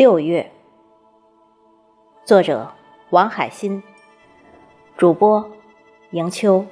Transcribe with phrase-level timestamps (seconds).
[0.00, 0.50] 六月，
[2.24, 2.72] 作者
[3.10, 3.82] 王海鑫，
[4.96, 5.46] 主播
[6.12, 6.64] 迎秋。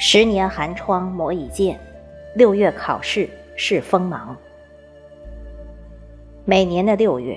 [0.00, 1.76] 十年寒窗磨一剑，
[2.36, 4.36] 六月考试是锋芒。
[6.44, 7.36] 每年的六月，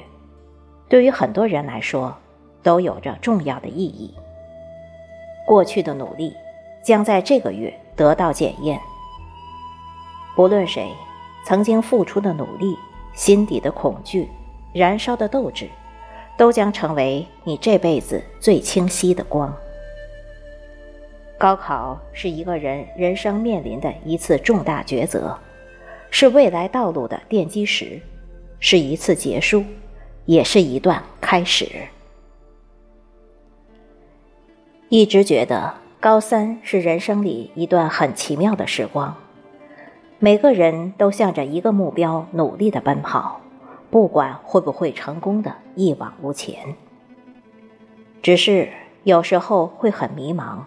[0.88, 2.16] 对于很多人来说，
[2.62, 4.14] 都有着重要的意义。
[5.48, 6.36] 过去的努力，
[6.84, 8.80] 将在这个月得到检验。
[10.36, 10.92] 不论谁，
[11.44, 12.78] 曾经付出的努力、
[13.16, 14.30] 心底的恐惧、
[14.72, 15.68] 燃烧的斗志，
[16.38, 19.52] 都将成为你这辈子最清晰的光。
[21.42, 25.36] 高考是一个人人生面临的一次重大抉择，
[26.12, 28.00] 是未来道路的奠基石，
[28.60, 29.64] 是一次结束，
[30.28, 31.68] 也是一段开始。
[34.90, 39.16] 一直觉得高三是人生里一段很奇妙的时光，
[40.20, 43.42] 每个人都向着一个目标努力的奔跑，
[43.90, 46.76] 不管会不会成功的一往无前。
[48.22, 48.70] 只是
[49.02, 50.60] 有时候会很迷茫。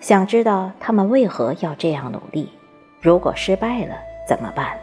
[0.00, 2.48] 想知道他们为何要这样努力？
[3.00, 3.94] 如果失败了
[4.26, 4.78] 怎么办？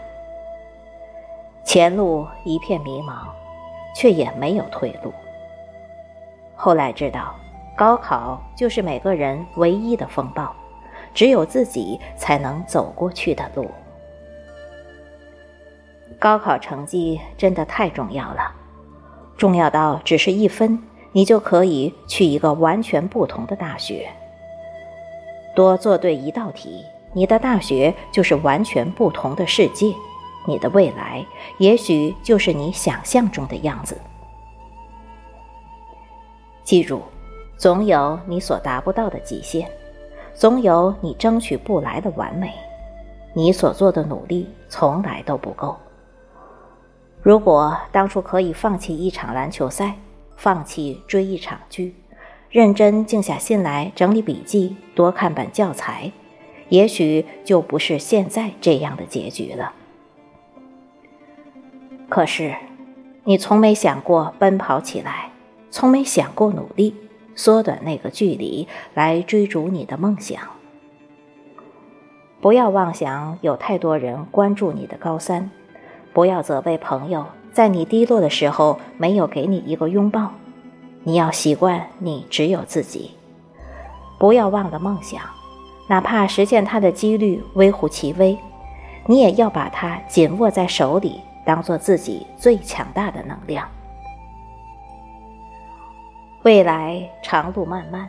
[1.64, 3.28] 前路一片迷茫，
[3.96, 5.14] 却也没有退路。
[6.56, 7.34] 后来知道，
[7.76, 10.54] 高考就是每个人唯一的风暴，
[11.14, 13.70] 只有自己才能走过去的路。
[16.20, 18.54] 高考成绩真的太重要了，
[19.38, 20.82] 重要到只是一分，
[21.12, 24.10] 你就可以去一个完全不同的大学。
[25.56, 26.84] 多做对一道题，
[27.14, 29.94] 你的大学就是完全不同的世界，
[30.48, 31.26] 你的未来
[31.58, 33.98] 也许就是你想象中的样子。
[36.64, 37.02] 记住，
[37.58, 39.70] 总有你所达不到的极限，
[40.34, 42.52] 总有你争取不来的完美，
[43.34, 45.76] 你所做的努力从来都不够。
[47.22, 49.96] 如果当初可以放弃一场篮球赛，
[50.36, 51.96] 放弃追一场剧。
[52.54, 56.12] 认真静下心来整理笔记，多看本教材，
[56.70, 59.74] 也许就不是现在这样的结局了。
[62.08, 62.54] 可是，
[63.24, 65.32] 你从没想过奔跑起来，
[65.72, 66.94] 从没想过努力
[67.34, 70.40] 缩短那个距离来追逐你的梦想。
[72.40, 75.50] 不要妄想有太多人关注你的高三，
[76.14, 80.34] 不要责备朋友在你低落的时候没有给你一个拥抱。
[81.06, 83.12] 你要习惯，你只有自己，
[84.18, 85.22] 不要忘了梦想，
[85.88, 88.38] 哪怕实现它的几率微乎其微，
[89.06, 93.68] 你也要把它紧握在手里，当做自己最强大的能量。
[96.44, 98.08] 未来长路漫漫，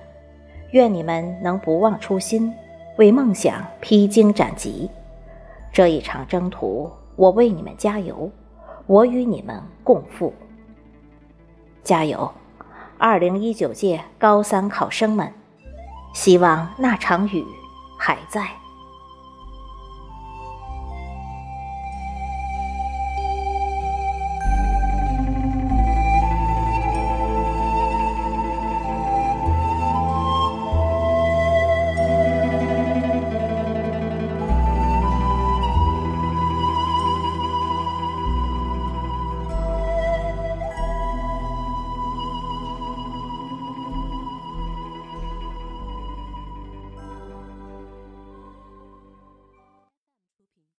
[0.71, 2.53] 愿你们能不忘初心，
[2.97, 4.89] 为梦想披荆斩棘。
[5.73, 8.31] 这一场征途，我为你们加油，
[8.87, 10.33] 我与你们共赴。
[11.83, 12.31] 加油！
[12.99, 15.33] 二零一九届高三考生们，
[16.15, 17.45] 希望那场雨
[17.99, 18.64] 还在。